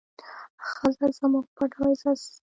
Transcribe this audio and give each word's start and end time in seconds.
ښځه 0.69 1.07
زموږ 1.17 1.45
پت 1.55 1.71
او 1.79 1.83
عزت 1.91 2.19
دی. 2.31 2.37